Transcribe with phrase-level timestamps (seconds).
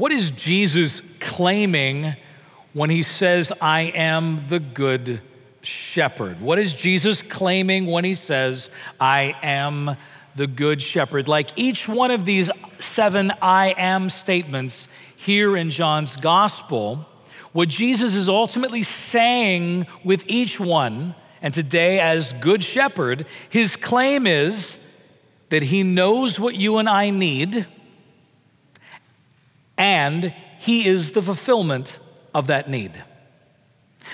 [0.00, 2.16] what is Jesus claiming
[2.72, 5.20] when he says, I am the good
[5.60, 6.40] shepherd?
[6.40, 9.98] What is Jesus claiming when he says, I am
[10.36, 11.28] the good shepherd?
[11.28, 17.06] Like each one of these seven I am statements here in John's gospel,
[17.52, 24.26] what Jesus is ultimately saying with each one, and today as good shepherd, his claim
[24.26, 24.82] is
[25.50, 27.66] that he knows what you and I need,
[29.80, 31.98] and he is the fulfillment
[32.34, 33.02] of that need.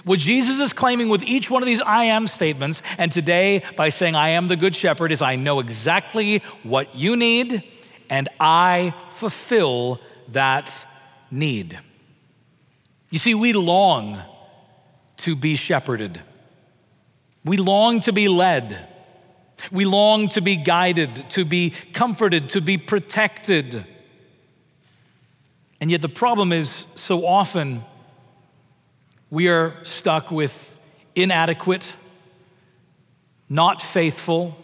[0.05, 3.89] What Jesus is claiming with each one of these I am statements, and today by
[3.89, 7.65] saying I am the good shepherd, is I know exactly what you need,
[8.09, 10.87] and I fulfill that
[11.33, 11.79] need.
[13.11, 14.23] You see, we long
[15.19, 16.21] to be shepherded.
[17.45, 18.89] We long to be led.
[19.73, 23.85] We long to be guided, to be comforted, to be protected.
[25.81, 27.85] And yet, the problem is so often
[29.31, 30.79] we are stuck with
[31.15, 31.97] inadequate,
[33.49, 34.57] not faithful,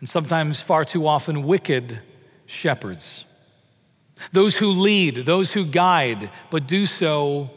[0.00, 2.00] and sometimes far too often wicked
[2.46, 3.24] shepherds.
[4.32, 7.50] Those who lead, those who guide, but do so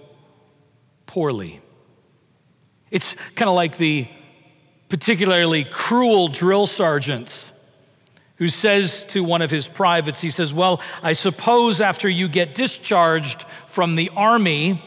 [1.06, 1.62] poorly.
[2.92, 4.08] It's kind of like the
[4.90, 7.52] particularly cruel drill sergeant
[8.38, 12.54] who says to one of his privates, he says, Well, I suppose after you get
[12.54, 14.82] discharged from the army,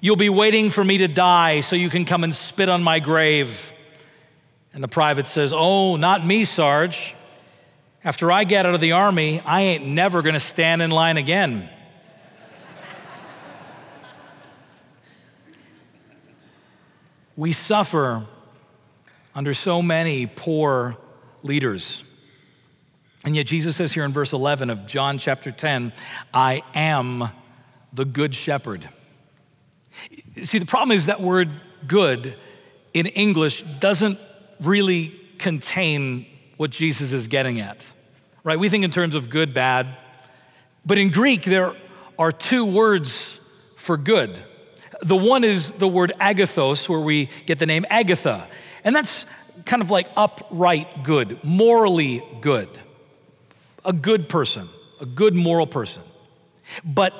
[0.00, 3.00] you'll be waiting for me to die so you can come and spit on my
[3.00, 3.72] grave.
[4.72, 7.14] And the private says, Oh, not me, Sarge.
[8.04, 11.68] After I get out of the army, I ain't never gonna stand in line again.
[17.36, 18.26] we suffer
[19.34, 20.96] under so many poor
[21.42, 22.04] leaders.
[23.24, 25.92] And yet, Jesus says here in verse 11 of John chapter 10,
[26.34, 27.28] I am
[27.92, 28.88] the good shepherd.
[30.42, 31.50] See, the problem is that word
[31.86, 32.36] good
[32.94, 34.18] in English doesn't
[34.60, 37.92] really contain what Jesus is getting at,
[38.44, 38.58] right?
[38.58, 39.96] We think in terms of good, bad,
[40.84, 41.74] but in Greek, there
[42.18, 43.40] are two words
[43.76, 44.36] for good.
[45.00, 48.48] The one is the word agathos, where we get the name Agatha,
[48.84, 49.24] and that's
[49.64, 52.68] kind of like upright good, morally good,
[53.84, 54.68] a good person,
[55.00, 56.02] a good moral person.
[56.84, 57.12] But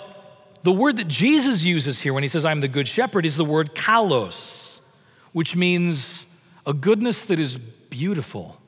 [0.62, 3.44] the word that Jesus uses here when he says, I'm the good shepherd, is the
[3.44, 4.80] word kalos,
[5.32, 6.26] which means
[6.66, 8.60] a goodness that is beautiful,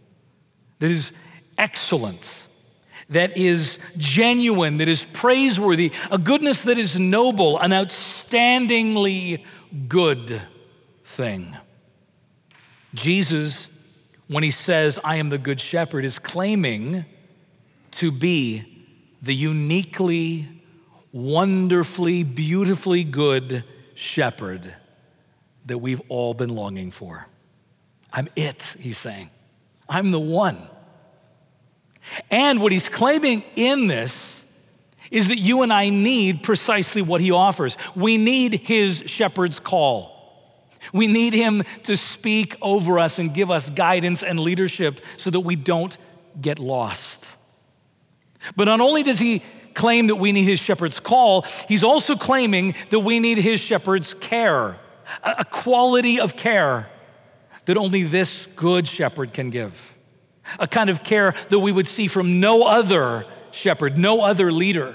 [0.81, 1.17] that is
[1.57, 2.43] excellent,
[3.11, 9.45] that is genuine, that is praiseworthy, a goodness that is noble, an outstandingly
[9.89, 10.43] good
[11.05, 11.57] thing.
[12.95, 13.69] Jesus,
[14.27, 17.05] when he says, I am the good shepherd, is claiming
[17.95, 18.87] to be
[19.23, 20.49] the uniquely,
[21.13, 24.75] wonderfully, beautifully good shepherd
[25.67, 27.27] that we've all been longing for.
[28.13, 29.31] I'm it, he's saying.
[29.89, 30.59] I'm the one.
[32.31, 34.45] And what he's claiming in this
[35.11, 37.77] is that you and I need precisely what he offers.
[37.95, 40.13] We need his shepherd's call.
[40.93, 45.41] We need him to speak over us and give us guidance and leadership so that
[45.41, 45.97] we don't
[46.41, 47.24] get lost.
[48.57, 49.43] But not only does he
[49.75, 54.15] claim that we need his shepherd's call, he's also claiming that we need his shepherd's
[54.15, 54.77] care,
[55.23, 56.89] a quality of care
[57.67, 59.95] that only this good shepherd can give,
[60.59, 64.95] a kind of care that we would see from no other shepherd, no other leader.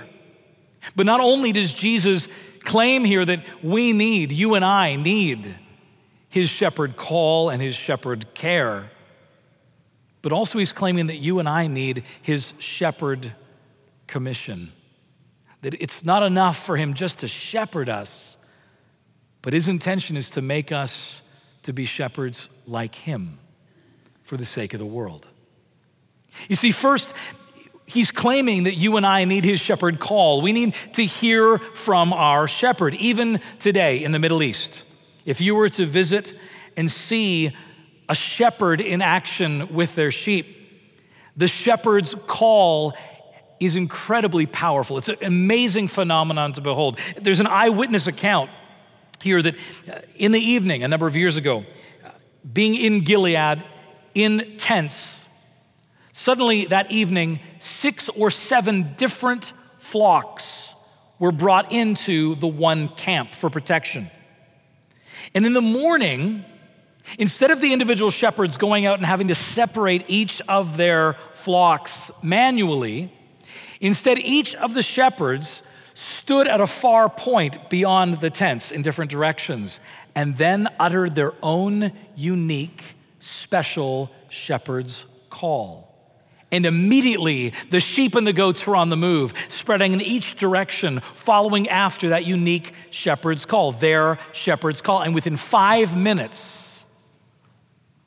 [0.96, 2.28] But not only does Jesus
[2.60, 5.56] claim here that we need, you and I need,
[6.30, 8.92] his shepherd call and his shepherd care,
[10.22, 13.34] but also he's claiming that you and I need his shepherd
[14.08, 14.72] commission.
[15.62, 18.38] That it's not enough for him just to shepherd us,
[19.42, 21.22] but his intention is to make us
[21.64, 23.40] to be shepherds like him
[24.24, 25.28] for the sake of the world.
[26.48, 27.14] You see, first,
[27.86, 30.42] he's claiming that you and I need his shepherd call.
[30.42, 34.84] We need to hear from our shepherd, even today in the Middle East.
[35.26, 36.34] If you were to visit
[36.78, 37.56] and see
[38.10, 40.58] a shepherd in action with their sheep,
[41.38, 42.96] the shepherd's call
[43.60, 44.98] is incredibly powerful.
[44.98, 47.00] It's an amazing phenomenon to behold.
[47.18, 48.50] There's an eyewitness account
[49.22, 51.66] here that uh, in the evening, a number of years ago,
[52.52, 53.64] being in Gilead
[54.16, 55.28] in tents,
[56.12, 60.74] suddenly that evening, six or seven different flocks
[61.20, 64.10] were brought into the one camp for protection.
[65.36, 66.46] And in the morning,
[67.18, 72.12] instead of the individual shepherds going out and having to separate each of their flocks
[72.22, 73.12] manually,
[73.80, 75.62] Instead, each of the shepherds
[75.94, 79.80] stood at a far point beyond the tents in different directions
[80.16, 82.84] and then uttered their own unique,
[83.20, 85.88] special shepherd's call.
[86.52, 91.00] And immediately the sheep and the goats were on the move, spreading in each direction,
[91.14, 95.02] following after that unique shepherd's call, their shepherd's call.
[95.02, 96.59] And within five minutes,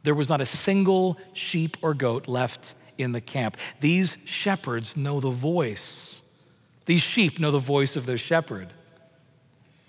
[0.03, 3.57] there was not a single sheep or goat left in the camp.
[3.81, 6.21] These shepherds know the voice.
[6.87, 8.69] These sheep know the voice of their shepherd.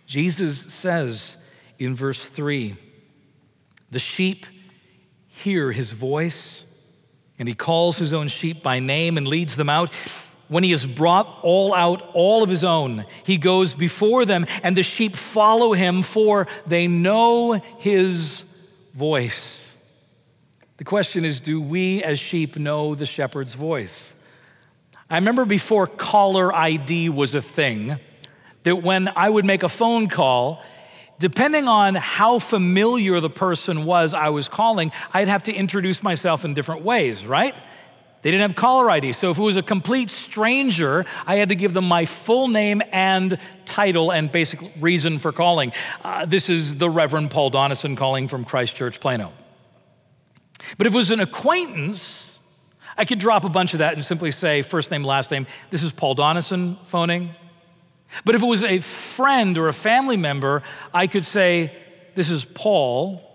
[0.06, 1.38] Jesus says
[1.80, 2.76] in verse 3
[3.92, 4.46] the sheep
[5.28, 6.66] hear his voice
[7.40, 9.92] and he calls his own sheep by name and leads them out.
[10.48, 14.78] When he has brought all out, all of his own, he goes before them, and
[14.78, 18.44] the sheep follow him, for they know his
[18.94, 19.63] voice.
[20.78, 24.16] The question is do we as sheep know the shepherd's voice?
[25.10, 28.00] I remember before caller ID was a thing,
[28.64, 30.64] that when I would make a phone call,
[31.20, 36.46] depending on how familiar the person was I was calling, I'd have to introduce myself
[36.46, 37.56] in different ways, right?
[38.24, 39.12] They didn't have caller ID.
[39.14, 42.82] So if it was a complete stranger, I had to give them my full name
[42.92, 45.74] and title and basic reason for calling.
[46.04, 49.34] Uh, this is the Reverend Paul Donison calling from Christ Church, Plano.
[50.78, 52.40] But if it was an acquaintance,
[52.98, 55.48] I could drop a bunch of that and simply say first name, last name.
[55.70, 57.32] This is Paul Donison phoning.
[58.26, 60.64] But if it was a friend or a family member,
[60.94, 61.76] I could say,
[62.16, 63.30] This is Paul.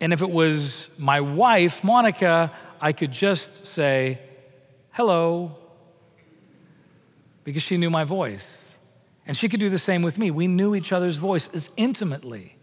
[0.00, 4.18] And if it was my wife, Monica, I could just say,
[4.92, 5.56] Hello,
[7.44, 8.78] because she knew my voice.
[9.26, 10.30] And she could do the same with me.
[10.30, 12.56] We knew each other's voice as intimately.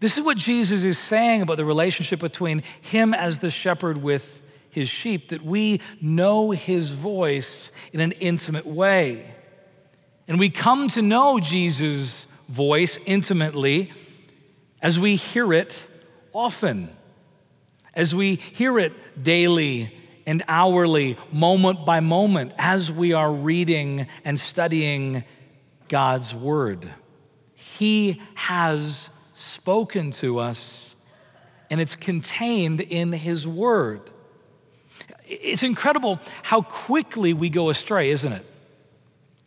[0.00, 4.42] This is what Jesus is saying about the relationship between him as the shepherd with
[4.70, 9.34] his sheep, that we know his voice in an intimate way.
[10.28, 13.92] And we come to know Jesus' voice intimately
[14.82, 15.86] as we hear it
[16.32, 16.94] often,
[17.94, 19.96] as we hear it daily
[20.26, 25.24] and hourly, moment by moment, as we are reading and studying
[25.88, 26.90] God's Word.
[27.54, 29.08] He has
[29.46, 30.94] spoken to us,
[31.70, 34.02] and it's contained in His Word.
[35.24, 38.44] It's incredible how quickly we go astray, isn't it?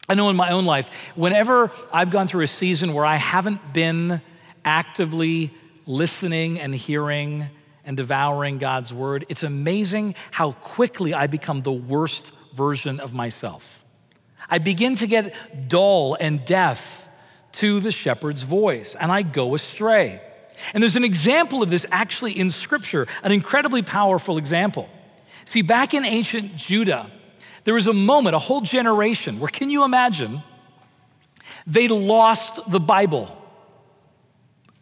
[0.10, 3.74] I know in my own life, whenever I've gone through a season where I haven't
[3.74, 4.22] been
[4.66, 5.54] actively
[5.86, 7.48] listening and hearing
[7.86, 13.84] and devouring God's word, it's amazing how quickly I become the worst version of myself.
[14.50, 16.99] I begin to get dull and deaf
[17.54, 20.22] to the shepherd's voice, and I go astray.
[20.74, 24.90] And there's an example of this actually in Scripture, an incredibly powerful example.
[25.46, 27.10] See, back in ancient Judah,
[27.64, 30.44] there was a moment, a whole generation, where can you imagine?
[31.66, 33.36] They lost the Bible.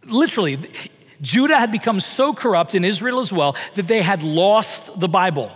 [0.06, 0.58] Literally,
[1.22, 5.52] Judah had become so corrupt in Israel as well that they had lost the Bible.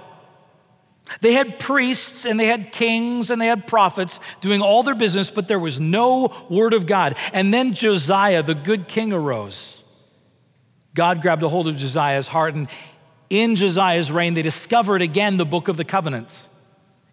[1.19, 5.29] They had priests and they had kings and they had prophets doing all their business,
[5.29, 7.15] but there was no word of God.
[7.33, 9.83] And then Josiah, the good king, arose.
[10.93, 12.67] God grabbed a hold of Josiah's heart, and
[13.29, 16.49] in Josiah's reign, they discovered again the book of the covenant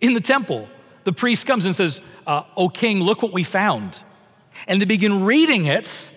[0.00, 0.68] in the temple.
[1.04, 3.96] The priest comes and says, uh, O king, look what we found.
[4.66, 6.12] And they begin reading it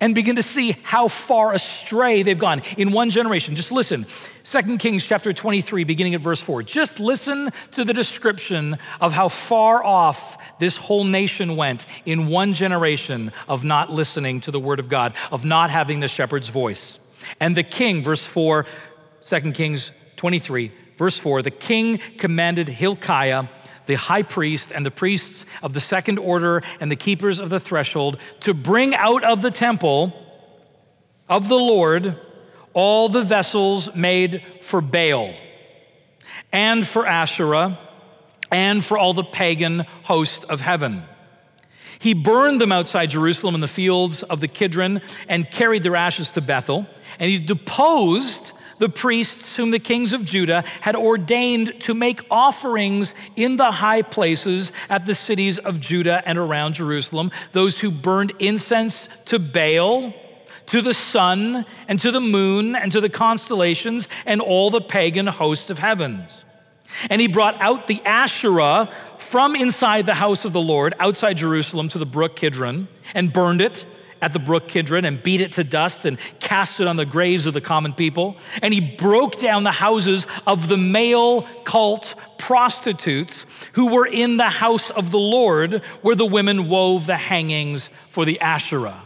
[0.00, 3.56] and begin to see how far astray they've gone in one generation.
[3.56, 4.06] Just listen.
[4.44, 6.62] 2 Kings chapter 23, beginning at verse 4.
[6.62, 12.54] Just listen to the description of how far off this whole nation went in one
[12.54, 16.98] generation of not listening to the word of God, of not having the shepherd's voice.
[17.40, 18.64] And the king, verse 4,
[19.20, 23.46] 2 Kings 23, Verse 4 The king commanded Hilkiah,
[23.88, 27.58] the high priest, and the priests of the second order and the keepers of the
[27.58, 30.12] threshold to bring out of the temple
[31.28, 32.14] of the Lord
[32.74, 35.32] all the vessels made for Baal
[36.52, 37.78] and for Asherah
[38.52, 41.02] and for all the pagan host of heaven.
[41.98, 46.30] He burned them outside Jerusalem in the fields of the Kidron and carried their ashes
[46.32, 46.86] to Bethel.
[47.18, 53.14] And he deposed the priests whom the kings of Judah had ordained to make offerings
[53.36, 58.32] in the high places at the cities of Judah and around Jerusalem, those who burned
[58.38, 60.14] incense to Baal,
[60.66, 65.26] to the sun, and to the moon, and to the constellations, and all the pagan
[65.26, 66.44] host of heavens.
[67.10, 71.88] And he brought out the Asherah from inside the house of the Lord, outside Jerusalem,
[71.88, 73.84] to the brook Kidron, and burned it
[74.20, 77.46] at the brook Kidron and beat it to dust and cast it on the graves
[77.46, 78.36] of the common people.
[78.62, 84.44] And he broke down the houses of the male cult prostitutes who were in the
[84.44, 89.02] house of the Lord, where the women wove the hangings for the Asherah.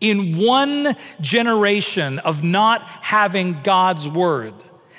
[0.00, 4.54] In one generation of not having God's word,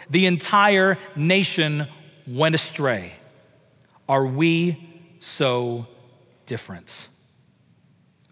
[0.10, 1.88] the entire nation
[2.27, 3.13] went astray.
[4.07, 5.88] Are we so
[6.45, 7.07] different?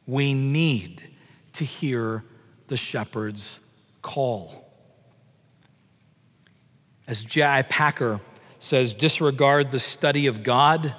[0.10, 1.04] We need
[1.54, 2.24] to hear
[2.68, 3.60] the shepherd's
[4.02, 4.74] call.
[7.06, 7.62] As J.I.
[7.62, 8.20] Packer
[8.58, 10.96] says, disregard the study of God,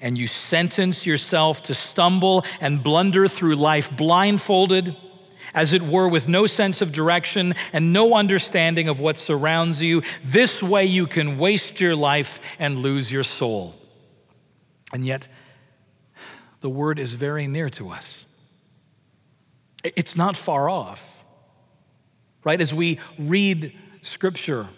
[0.00, 4.96] and you sentence yourself to stumble and blunder through life blindfolded,
[5.54, 10.02] as it were, with no sense of direction and no understanding of what surrounds you.
[10.24, 13.76] This way you can waste your life and lose your soul.
[14.92, 15.28] And yet,
[16.60, 18.24] the word is very near to us.
[19.84, 21.24] It's not far off,
[22.44, 22.60] right?
[22.60, 24.68] As we read scripture,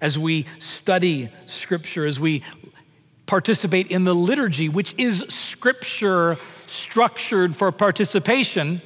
[0.00, 2.42] as we study Scripture, as we
[3.26, 8.80] participate in the liturgy, which is Scripture structured for participation,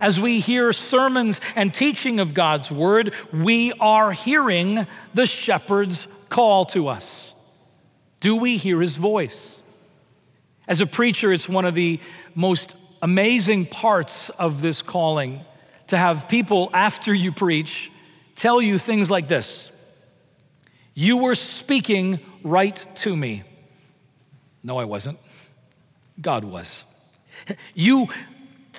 [0.00, 6.64] as we hear sermons and teaching of God's Word, we are hearing the shepherd's call
[6.66, 7.32] to us.
[8.20, 9.62] Do we hear his voice?
[10.66, 12.00] As a preacher, it's one of the
[12.34, 15.44] most amazing parts of this calling
[15.88, 17.90] to have people, after you preach,
[18.34, 19.70] tell you things like this
[20.94, 23.44] you were speaking right to me.
[24.62, 25.18] No, I wasn't.
[26.20, 26.84] God was.
[27.74, 28.06] You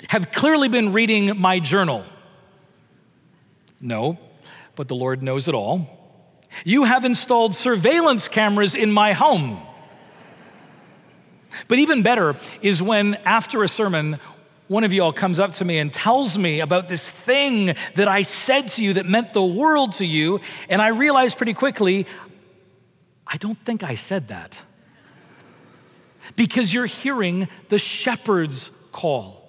[0.07, 2.03] have clearly been reading my journal.
[3.81, 4.17] No,
[4.75, 5.87] but the Lord knows it all.
[6.63, 9.61] You have installed surveillance cameras in my home.
[11.67, 14.19] But even better is when, after a sermon,
[14.67, 18.07] one of you all comes up to me and tells me about this thing that
[18.07, 22.07] I said to you that meant the world to you, and I realize pretty quickly,
[23.27, 24.63] I don't think I said that.
[26.35, 29.42] Because you're hearing the shepherd's call.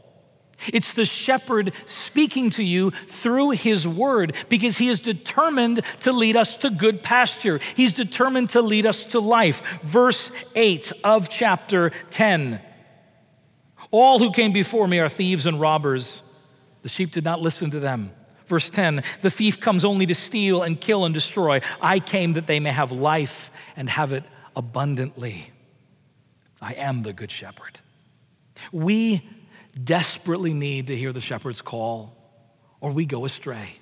[0.72, 6.36] It's the shepherd speaking to you through his word because he is determined to lead
[6.36, 7.60] us to good pasture.
[7.74, 9.62] He's determined to lead us to life.
[9.82, 12.60] Verse 8 of chapter 10.
[13.90, 16.22] All who came before me are thieves and robbers.
[16.82, 18.10] The sheep did not listen to them.
[18.46, 21.60] Verse 10 The thief comes only to steal and kill and destroy.
[21.80, 24.24] I came that they may have life and have it
[24.56, 25.50] abundantly.
[26.60, 27.80] I am the good shepherd.
[28.72, 29.22] We
[29.82, 32.16] desperately need to hear the shepherd's call,
[32.80, 33.78] or we go astray.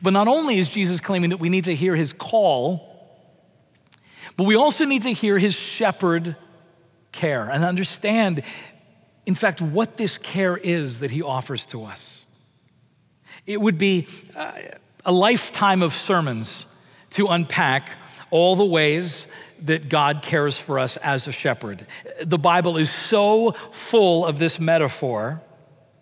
[0.00, 2.88] But not only is Jesus claiming that we need to hear his call,
[4.36, 6.36] but we also need to hear his shepherd
[7.10, 8.42] care and understand
[9.26, 12.24] in fact, what this care is that he offers to us.
[13.46, 14.52] It would be uh,
[15.04, 16.66] a lifetime of sermons
[17.10, 17.90] to unpack
[18.30, 19.26] all the ways
[19.62, 21.86] that God cares for us as a shepherd.
[22.22, 25.40] The Bible is so full of this metaphor,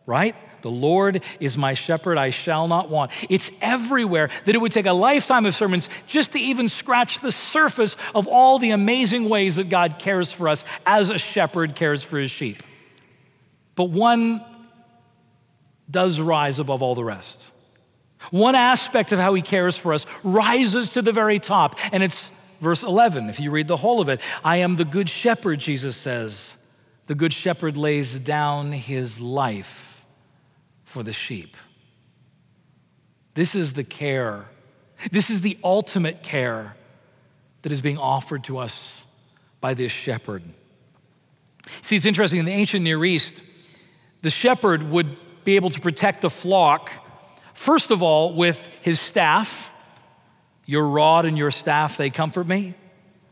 [0.07, 0.35] right?
[0.63, 3.13] The Lord is my shepherd, I shall not want.
[3.29, 7.33] It's everywhere that it would take a lifetime of sermons just to even scratch the
[7.33, 12.03] surface of all the amazing ways that God cares for us as a shepherd cares
[12.03, 12.63] for his sheep.
[13.75, 14.45] But one
[15.91, 17.51] does rise above all the rest.
[18.31, 22.31] One aspect of how he cares for us rises to the very top, and it's
[22.61, 23.29] verse 11.
[23.29, 26.57] If you read the whole of it, I am the good shepherd, Jesus says.
[27.07, 30.05] The good shepherd lays down his life
[30.85, 31.57] for the sheep.
[33.35, 34.47] This is the care,
[35.11, 36.77] this is the ultimate care
[37.63, 39.05] that is being offered to us
[39.61, 40.43] by this shepherd.
[41.83, 43.43] See, it's interesting in the ancient Near East,
[44.23, 46.91] the shepherd would be able to protect the flock,
[47.55, 49.70] first of all, with his staff.
[50.71, 52.75] Your rod and your staff, they comfort me.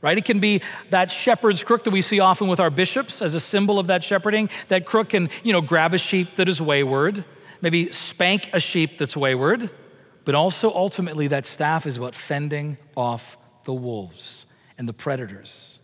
[0.01, 0.19] Right?
[0.19, 3.41] It can be that shepherd's crook that we see often with our bishops as a
[3.41, 4.51] symbol of that shepherding.
[4.67, 7.25] That crook can, you know, grab a sheep that is wayward,
[7.61, 9.71] maybe spank a sheep that's wayward,
[10.25, 14.45] but also ultimately that staff is about fending off the wolves
[14.77, 15.79] and the predators.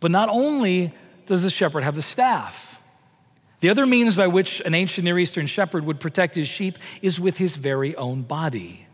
[0.00, 0.92] But not only
[1.26, 2.80] does the shepherd have the staff,
[3.60, 7.20] the other means by which an ancient Near Eastern shepherd would protect his sheep is
[7.20, 8.88] with his very own body.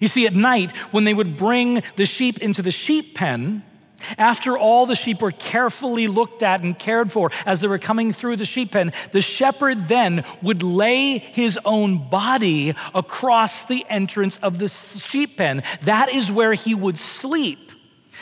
[0.00, 3.62] You see, at night, when they would bring the sheep into the sheep pen,
[4.18, 8.12] after all the sheep were carefully looked at and cared for as they were coming
[8.12, 14.38] through the sheep pen, the shepherd then would lay his own body across the entrance
[14.38, 15.62] of the sheep pen.
[15.82, 17.72] That is where he would sleep,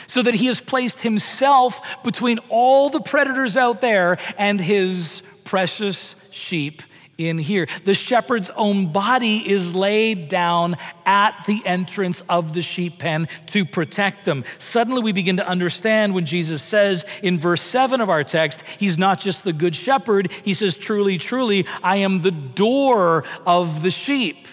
[0.07, 6.15] so that he has placed himself between all the predators out there and his precious
[6.31, 6.81] sheep
[7.17, 7.67] in here.
[7.83, 13.65] The shepherd's own body is laid down at the entrance of the sheep pen to
[13.65, 14.43] protect them.
[14.57, 18.97] Suddenly, we begin to understand when Jesus says in verse 7 of our text, He's
[18.97, 23.91] not just the good shepherd, He says, Truly, truly, I am the door of the
[23.91, 24.47] sheep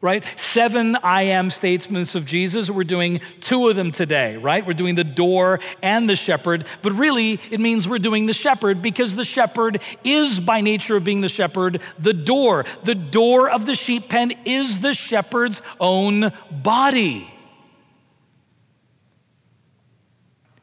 [0.00, 0.24] right?
[0.36, 2.70] Seven I am statements of Jesus.
[2.70, 4.66] We're doing two of them today, right?
[4.66, 8.80] We're doing the door and the shepherd, but really it means we're doing the shepherd
[8.80, 12.64] because the shepherd is, by nature of being the shepherd, the door.
[12.84, 17.32] The door of the sheep pen is the shepherd's own body.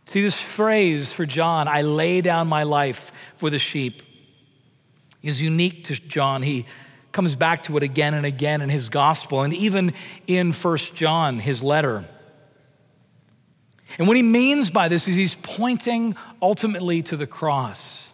[0.06, 4.02] See, this phrase for John, I lay down my life for the sheep,
[5.22, 6.42] is unique to John.
[6.42, 6.66] He
[7.18, 9.92] comes back to it again and again in his gospel and even
[10.28, 12.08] in First John, his letter.
[13.98, 18.08] And what he means by this is he's pointing ultimately to the cross.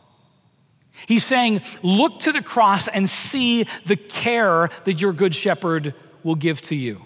[1.05, 5.93] He's saying, Look to the cross and see the care that your good shepherd
[6.23, 7.01] will give to you.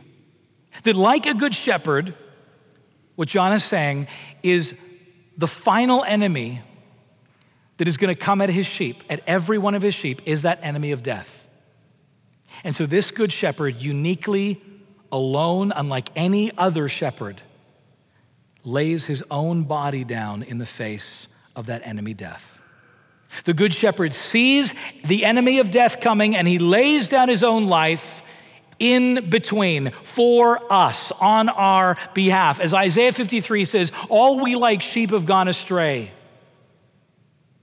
[0.83, 2.13] That, like a good shepherd,
[3.15, 4.05] what John is saying
[4.43, 4.79] is
[5.35, 6.61] the final enemy
[7.77, 10.43] that is going to come at his sheep, at every one of his sheep, is
[10.43, 11.46] that enemy of death.
[12.63, 14.61] And so, this good shepherd, uniquely
[15.11, 17.41] alone, unlike any other shepherd,
[18.63, 22.61] lays his own body down in the face of that enemy death.
[23.45, 24.73] The good shepherd sees
[25.05, 28.23] the enemy of death coming and he lays down his own life
[28.79, 32.59] in between for us on our behalf.
[32.59, 36.11] As Isaiah 53 says, All we like sheep have gone astray.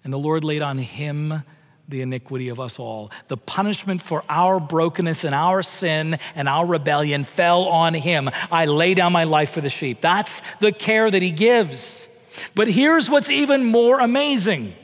[0.03, 1.43] And the Lord laid on him
[1.89, 3.11] the iniquity of us all.
[3.29, 8.31] The punishment for our brokenness and our sin and our rebellion fell on him.
[8.51, 10.01] I lay down my life for the sheep.
[10.01, 12.09] That's the care that he gives.
[12.55, 14.75] But here's what's even more amazing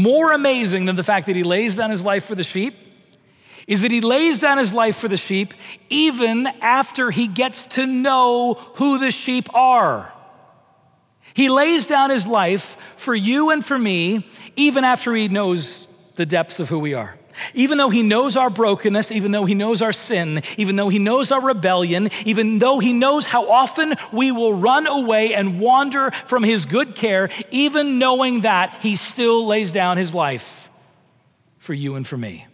[0.00, 2.74] more amazing than the fact that he lays down his life for the sheep
[3.66, 5.54] is that he lays down his life for the sheep
[5.88, 10.12] even after he gets to know who the sheep are.
[11.34, 16.26] He lays down his life for you and for me, even after he knows the
[16.26, 17.16] depths of who we are.
[17.54, 20.98] Even though he knows our brokenness, even though he knows our sin, even though he
[20.98, 26.10] knows our rebellion, even though he knows how often we will run away and wander
[26.10, 30.70] from his good care, even knowing that, he still lays down his life
[31.58, 32.46] for you and for me.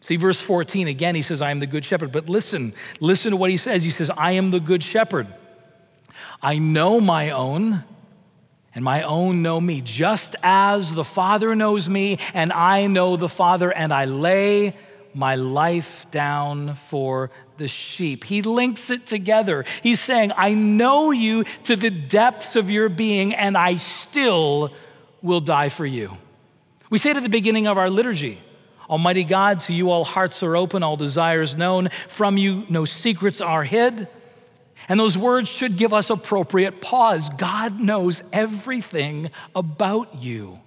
[0.00, 2.12] See, verse 14 again, he says, I am the good shepherd.
[2.12, 3.84] But listen, listen to what he says.
[3.84, 5.26] He says, I am the good shepherd.
[6.42, 7.84] I know my own,
[8.74, 13.28] and my own know me, just as the Father knows me, and I know the
[13.28, 14.76] Father, and I lay
[15.14, 18.22] my life down for the sheep.
[18.22, 19.64] He links it together.
[19.82, 24.72] He's saying, I know you to the depths of your being, and I still
[25.22, 26.16] will die for you.
[26.88, 28.40] We say it at the beginning of our liturgy.
[28.88, 31.88] Almighty God, to you all hearts are open, all desires known.
[32.08, 34.08] From you no secrets are hid.
[34.86, 37.28] And those words should give us appropriate pause.
[37.30, 40.60] God knows everything about you,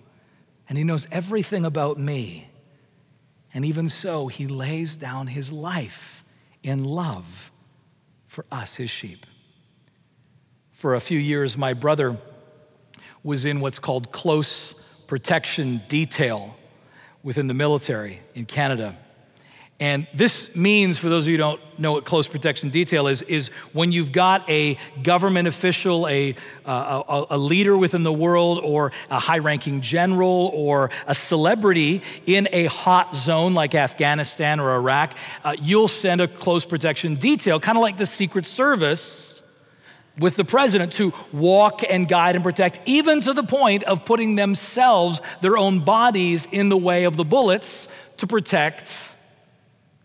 [0.67, 2.49] and He knows everything about me.
[3.53, 6.23] And even so, He lays down His life
[6.63, 7.51] in love
[8.27, 9.25] for us, His sheep.
[10.71, 12.17] For a few years, my brother
[13.23, 14.73] was in what's called close
[15.07, 16.57] protection detail
[17.23, 18.97] within the military in Canada.
[19.81, 23.23] And this means, for those of you who don't know what close protection detail is,
[23.23, 28.91] is when you've got a government official, a, a, a leader within the world, or
[29.09, 35.15] a high ranking general, or a celebrity in a hot zone like Afghanistan or Iraq,
[35.43, 39.41] uh, you'll send a close protection detail, kind of like the Secret Service
[40.19, 44.35] with the president to walk and guide and protect, even to the point of putting
[44.35, 49.11] themselves, their own bodies, in the way of the bullets to protect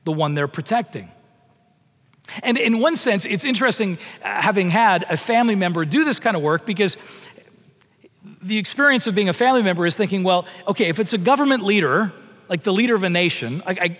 [0.07, 1.11] the one they're protecting.
[2.43, 6.37] And in one sense, it's interesting uh, having had a family member do this kind
[6.37, 6.97] of work because
[8.41, 11.65] the experience of being a family member is thinking, well, okay, if it's a government
[11.65, 12.13] leader,
[12.49, 13.99] like the leader of a nation, I,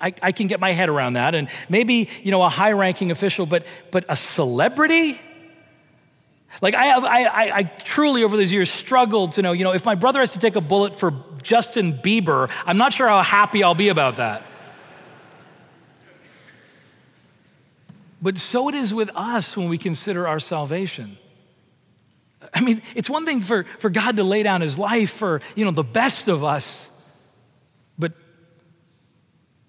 [0.00, 1.34] I, I can get my head around that.
[1.34, 5.20] And maybe, you know, a high ranking official, but, but a celebrity?
[6.62, 9.74] Like, I, have, I, I, I truly, over these years, struggled to know, you know,
[9.74, 13.22] if my brother has to take a bullet for Justin Bieber, I'm not sure how
[13.22, 14.44] happy I'll be about that.
[18.20, 21.18] But so it is with us when we consider our salvation.
[22.52, 25.64] I mean, it's one thing for, for God to lay down his life for, you
[25.64, 26.90] know, the best of us.
[27.98, 28.12] But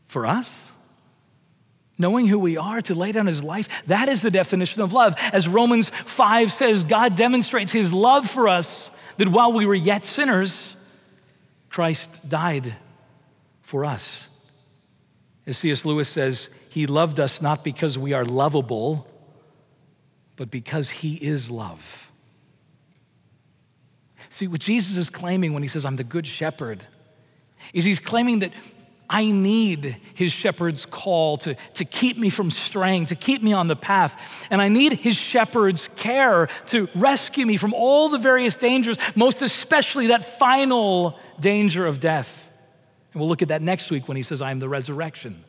[0.08, 0.72] for us,
[1.98, 5.16] knowing who we are to lay down his life, that is the definition of love.
[5.34, 10.06] As Romans 5 says, God demonstrates his love for us that while we were yet
[10.06, 10.76] sinners,
[11.70, 12.76] Christ died
[13.62, 14.28] for us.
[15.46, 15.86] As C.S.
[15.86, 19.08] Lewis says, He loved us not because we are lovable,
[20.36, 22.10] but because He is love.
[24.30, 26.86] See, what Jesus is claiming when He says, I'm the good shepherd,
[27.74, 28.54] is He's claiming that
[29.10, 33.68] I need his shepherd's call to, to keep me from straying, to keep me on
[33.68, 34.16] the path.
[34.52, 39.42] And I need his shepherd's care to rescue me from all the various dangers, most
[39.42, 42.52] especially that final danger of death.
[43.12, 45.44] And we'll look at that next week when he says, I am the resurrection.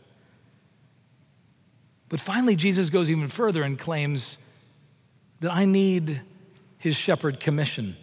[2.11, 4.37] But finally, Jesus goes even further and claims
[5.41, 6.21] that I need
[6.77, 7.97] his shepherd commission.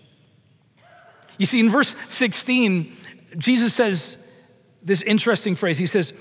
[1.37, 2.97] You see, in verse 16,
[3.37, 4.17] Jesus says,
[4.81, 5.77] this interesting phrase.
[5.77, 6.13] He says,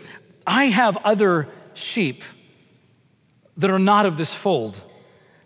[0.46, 2.24] I have other sheep
[3.56, 4.80] that are not of this fold.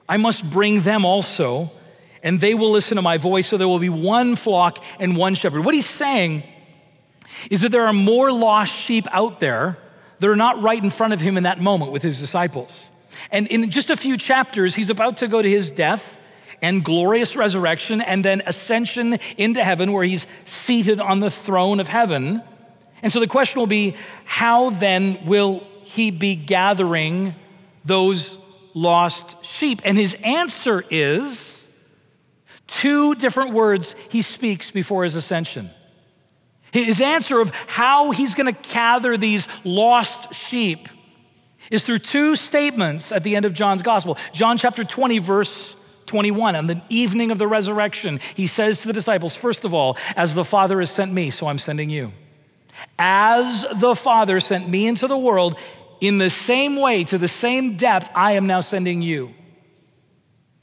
[0.08, 1.70] I must bring them also,
[2.22, 5.34] and they will listen to my voice, so there will be one flock and one
[5.34, 5.64] shepherd.
[5.64, 6.42] What he's saying
[7.50, 9.76] is that there are more lost sheep out there
[10.20, 12.88] that are not right in front of him in that moment with his disciples.
[13.30, 16.18] And in just a few chapters, he's about to go to his death
[16.62, 21.88] and glorious resurrection and then ascension into heaven, where he's seated on the throne of
[21.88, 22.42] heaven.
[23.02, 27.34] And so the question will be how then will he be gathering
[27.84, 28.38] those
[28.74, 29.80] lost sheep?
[29.84, 31.68] And his answer is
[32.66, 35.70] two different words he speaks before his ascension.
[36.72, 40.88] His answer of how he's going to gather these lost sheep
[41.70, 44.18] is through two statements at the end of John's gospel.
[44.32, 48.92] John chapter 20, verse 21, on the evening of the resurrection, he says to the
[48.92, 52.12] disciples, First of all, as the Father has sent me, so I'm sending you.
[52.98, 55.56] As the Father sent me into the world,
[56.00, 59.34] in the same way, to the same depth, I am now sending you.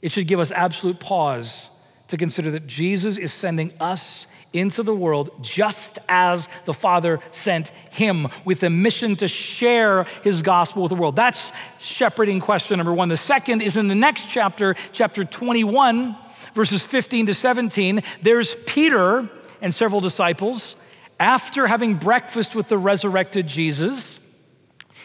[0.02, 1.68] It should give us absolute pause
[2.08, 7.68] to consider that Jesus is sending us into the world just as the Father sent
[7.90, 11.16] him with a mission to share his gospel with the world.
[11.16, 13.08] That's shepherding question number one.
[13.08, 16.16] The second is in the next chapter, chapter 21,
[16.54, 18.02] verses 15 to 17.
[18.22, 19.28] There's Peter
[19.60, 20.76] and several disciples
[21.20, 24.20] after having breakfast with the resurrected Jesus,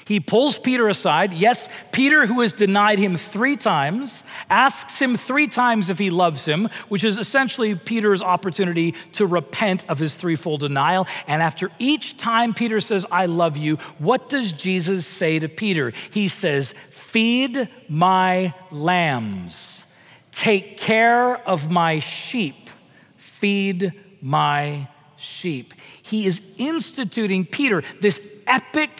[0.06, 1.34] he pulls Peter aside.
[1.34, 6.46] Yes, Peter, who has denied him three times, asks him three times if he loves
[6.46, 11.08] him, which is essentially Peter's opportunity to repent of his threefold denial.
[11.28, 15.94] And after each time Peter says, I love you, what does Jesus say to Peter?
[16.12, 19.86] He says, Feed my lambs,
[20.32, 22.70] take care of my sheep,
[23.18, 25.74] feed my sheep
[26.14, 28.92] he is instituting Peter, this epic,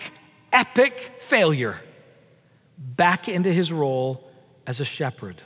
[0.54, 1.82] epic failure,
[2.78, 4.30] back into his role
[4.66, 5.42] as a shepherd.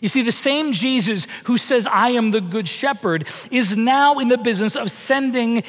[0.00, 4.28] You see, the same Jesus who says, I am the good shepherd, is now in
[4.28, 5.62] the business of sending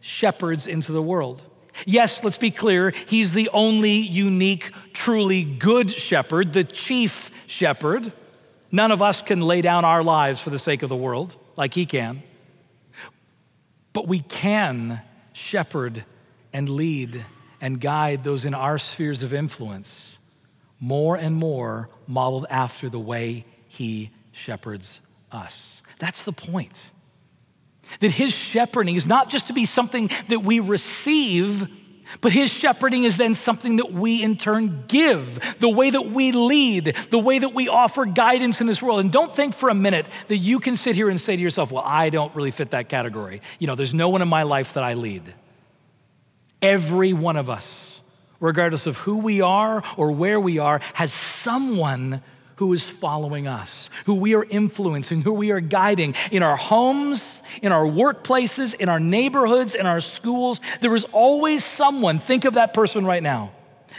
[0.00, 1.42] shepherds into the world.
[1.86, 8.12] Yes, let's be clear, he's the only unique, truly good shepherd, the chief shepherd.
[8.70, 11.74] None of us can lay down our lives for the sake of the world like
[11.74, 12.22] he can.
[13.92, 16.04] But we can shepherd
[16.52, 17.24] and lead
[17.60, 20.18] and guide those in our spheres of influence
[20.80, 25.80] more and more modeled after the way he shepherds us.
[25.98, 26.90] That's the point.
[28.00, 31.68] That his shepherding is not just to be something that we receive
[32.20, 36.32] but his shepherding is then something that we in turn give, the way that we
[36.32, 39.00] lead, the way that we offer guidance in this world.
[39.00, 41.72] And don't think for a minute that you can sit here and say to yourself,
[41.72, 43.40] well, I don't really fit that category.
[43.58, 45.22] You know, there's no one in my life that I lead.
[46.62, 48.00] Every one of us,
[48.40, 52.22] regardless of who we are or where we are, has someone
[52.56, 57.42] who is following us, who we are influencing, who we are guiding in our homes,
[57.60, 60.60] in our workplaces, in our neighborhoods, in our schools.
[60.80, 63.50] There is always someone, think of that person right now.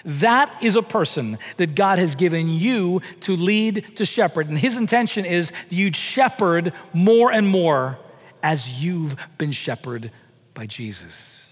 [0.05, 4.47] That is a person that God has given you to lead, to shepherd.
[4.49, 7.97] And his intention is you'd shepherd more and more
[8.41, 10.11] as you've been shepherded
[10.53, 11.42] by Jesus.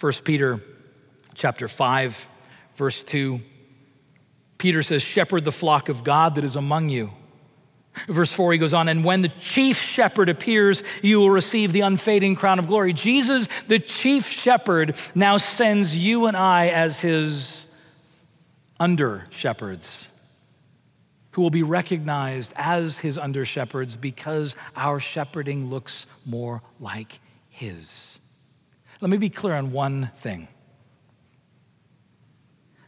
[0.00, 0.60] 1 Peter
[1.34, 2.26] chapter 5,
[2.76, 3.40] verse 2.
[4.56, 7.10] Peter says, Shepherd the flock of God that is among you.
[8.06, 11.80] Verse 4, he goes on, and when the chief shepherd appears, you will receive the
[11.80, 12.92] unfading crown of glory.
[12.92, 17.66] Jesus, the chief shepherd, now sends you and I as his
[18.78, 20.08] under shepherds,
[21.32, 28.18] who will be recognized as his under shepherds because our shepherding looks more like his.
[29.00, 30.48] Let me be clear on one thing.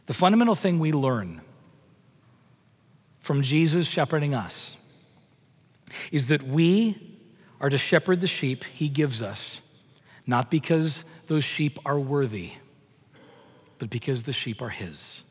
[0.07, 1.41] The fundamental thing we learn
[3.19, 4.75] from Jesus shepherding us
[6.11, 7.19] is that we
[7.61, 9.61] are to shepherd the sheep he gives us,
[10.25, 12.51] not because those sheep are worthy,
[13.77, 15.23] but because the sheep are his.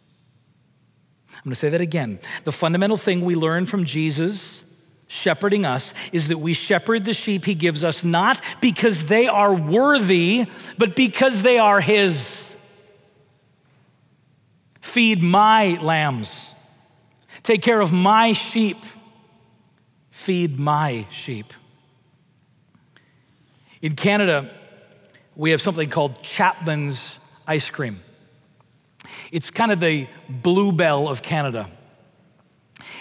[1.29, 2.21] I'm going to say that again.
[2.45, 4.60] The fundamental thing we learn from Jesus
[5.11, 9.53] shepherding us is that we shepherd the sheep he gives us not because they are
[9.53, 10.47] worthy,
[10.79, 12.57] but because they are his.
[14.81, 16.55] Feed my lambs,
[17.43, 18.77] take care of my sheep,
[20.11, 21.53] feed my sheep.
[23.83, 24.51] In Canada,
[25.35, 28.01] we have something called Chapman's ice cream.
[29.33, 31.69] It's kind of the bluebell of Canada.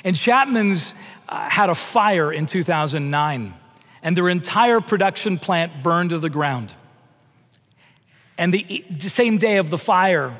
[0.04, 0.93] And Chapman's
[1.29, 3.53] uh, had a fire in 2009,
[4.01, 6.73] and their entire production plant burned to the ground.
[8.37, 10.37] And the, the same day of the fire,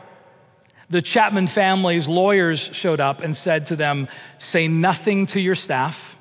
[0.90, 4.08] the Chapman family's lawyers showed up and said to them,
[4.40, 6.18] Say nothing to your staff,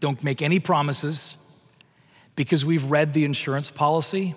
[0.00, 1.36] don't make any promises,
[2.34, 4.34] because we've read the insurance policy.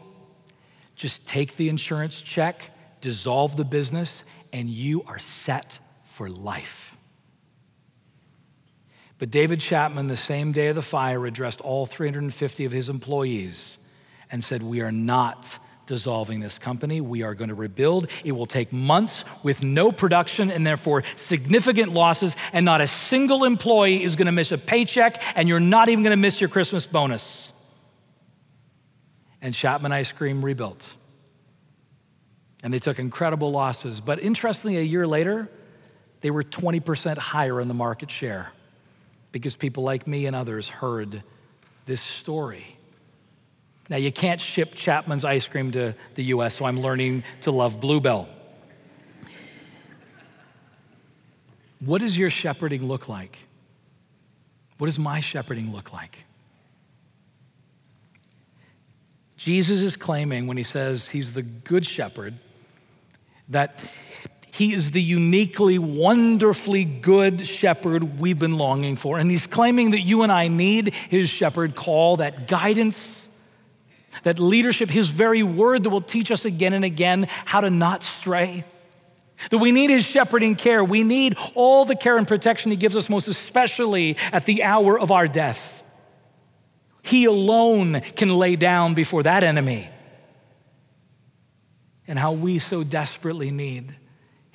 [0.95, 2.71] Just take the insurance check
[3.05, 6.94] dissolve the business, and you are set for life.
[9.17, 13.77] But David Chapman, the same day of the fire, addressed all 350 of his employees
[14.31, 16.99] and said, We are not dissolving this company.
[16.99, 18.07] We are going to rebuild.
[18.23, 23.45] It will take months with no production and therefore significant losses, and not a single
[23.45, 26.49] employee is going to miss a paycheck, and you're not even going to miss your
[26.49, 27.53] Christmas bonus.
[29.41, 30.93] And Chapman Ice Cream rebuilt
[32.65, 34.01] and they took incredible losses.
[34.01, 35.47] But interestingly, a year later,
[36.21, 38.51] they were 20% higher in the market share
[39.35, 41.21] because people like me and others heard
[41.85, 42.77] this story.
[43.89, 47.81] Now, you can't ship Chapman's ice cream to the US, so I'm learning to love
[47.81, 48.29] Bluebell.
[51.81, 53.37] What does your shepherding look like?
[54.77, 56.19] What does my shepherding look like?
[59.35, 62.35] Jesus is claiming when he says he's the good shepherd
[63.49, 63.81] that
[64.55, 69.19] he is the uniquely, wonderfully good shepherd we've been longing for.
[69.19, 73.27] And he's claiming that you and I need his shepherd call, that guidance,
[74.23, 78.01] that leadership, his very word that will teach us again and again how to not
[78.01, 78.63] stray.
[79.49, 80.85] That we need his shepherding care.
[80.85, 84.97] We need all the care and protection he gives us, most especially at the hour
[84.97, 85.83] of our death.
[87.01, 89.89] He alone can lay down before that enemy
[92.07, 93.93] and how we so desperately need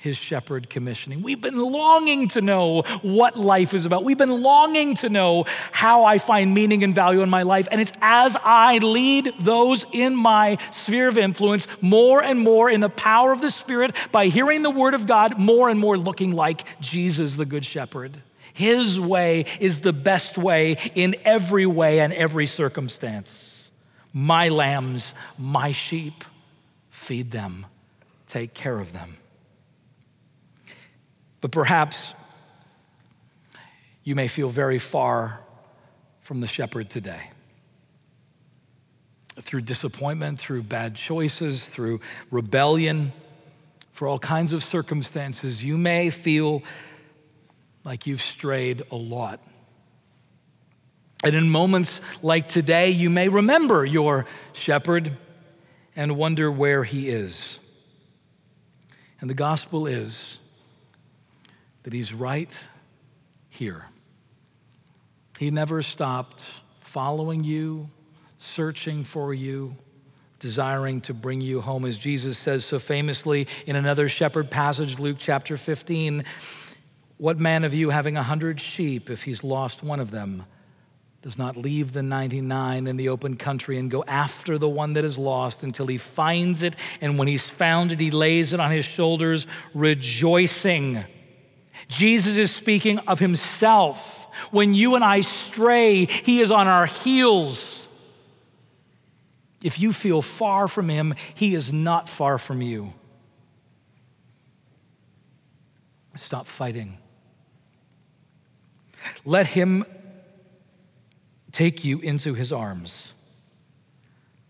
[0.01, 1.21] his shepherd commissioning.
[1.21, 4.03] We've been longing to know what life is about.
[4.03, 7.67] We've been longing to know how I find meaning and value in my life.
[7.71, 12.81] And it's as I lead those in my sphere of influence more and more in
[12.81, 16.31] the power of the Spirit by hearing the word of God, more and more looking
[16.31, 18.23] like Jesus, the Good Shepherd.
[18.53, 23.71] His way is the best way in every way and every circumstance.
[24.13, 26.23] My lambs, my sheep
[26.89, 27.67] feed them,
[28.27, 29.17] take care of them.
[31.41, 32.13] But perhaps
[34.03, 35.39] you may feel very far
[36.21, 37.31] from the shepherd today.
[39.41, 43.11] Through disappointment, through bad choices, through rebellion,
[43.91, 46.63] for all kinds of circumstances, you may feel
[47.83, 49.39] like you've strayed a lot.
[51.23, 55.15] And in moments like today, you may remember your shepherd
[55.95, 57.59] and wonder where he is.
[59.19, 60.39] And the gospel is
[61.83, 62.67] that he's right
[63.49, 63.85] here.
[65.39, 66.49] He never stopped
[66.81, 67.89] following you,
[68.37, 69.75] searching for you,
[70.39, 71.85] desiring to bring you home.
[71.85, 76.23] As Jesus says so famously in another shepherd passage, Luke chapter 15
[77.17, 80.45] What man of you having a hundred sheep, if he's lost one of them,
[81.21, 85.05] does not leave the 99 in the open country and go after the one that
[85.05, 86.75] is lost until he finds it.
[86.99, 91.03] And when he's found it, he lays it on his shoulders, rejoicing.
[91.91, 94.25] Jesus is speaking of himself.
[94.49, 97.87] When you and I stray, he is on our heels.
[99.61, 102.93] If you feel far from him, he is not far from you.
[106.15, 106.97] Stop fighting.
[109.25, 109.85] Let him
[111.51, 113.11] take you into his arms.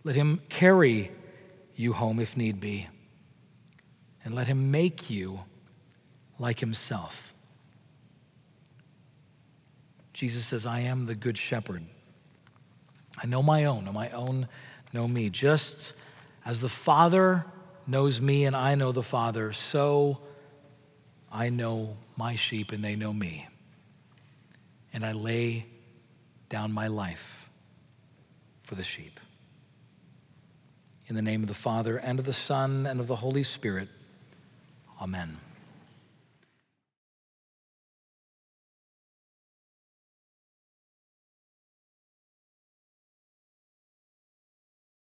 [0.04, 1.12] Let him carry
[1.76, 2.88] you home if need be.
[4.24, 5.42] And let him make you
[6.38, 7.31] like himself.
[10.22, 11.84] Jesus says, I am the good shepherd.
[13.18, 14.48] I know my own, and my own
[14.94, 15.32] know me.
[15.32, 15.94] Just
[16.46, 17.44] as the Father
[17.88, 20.20] knows me and I know the Father, so
[21.32, 23.48] I know my sheep and they know me.
[24.94, 25.66] And I lay
[26.50, 27.50] down my life
[28.62, 29.20] for the sheep.
[31.08, 33.88] In the name of the Father, and of the Son, and of the Holy Spirit,
[35.02, 35.40] amen.